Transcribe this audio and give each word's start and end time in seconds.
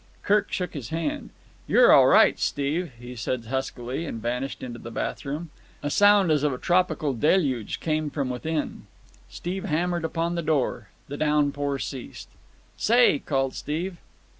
Kirk 0.23 0.51
shook 0.51 0.73
his 0.73 0.89
hand. 0.89 1.29
"You're 1.67 1.91
all 1.93 2.07
right, 2.07 2.39
Steve!" 2.39 2.91
he 2.99 3.15
said 3.15 3.45
huskily, 3.45 4.07
and 4.07 4.19
vanished 4.19 4.63
into 4.63 4.79
the 4.79 4.89
bathroom. 4.89 5.51
A 5.83 5.91
sound 5.91 6.31
as 6.31 6.41
of 6.41 6.51
a 6.51 6.57
tropical 6.57 7.13
deluge 7.13 7.79
came 7.79 8.09
from 8.09 8.27
within. 8.31 8.87
Steve 9.29 9.65
hammered 9.65 10.03
upon 10.03 10.33
the 10.33 10.41
door. 10.41 10.87
The 11.07 11.17
downpour 11.17 11.77
ceased. 11.77 12.29
"Say!" 12.77 13.19
called 13.19 13.53
Steve. 13.53 13.97